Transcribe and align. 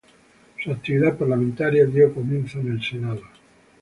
Su 0.63 0.71
actividad 0.71 1.15
parlamentaria 1.15 1.85
dio 1.85 2.11
comienzo 2.11 2.59
en 2.59 2.71
el 2.71 2.81
Senado. 2.83 3.21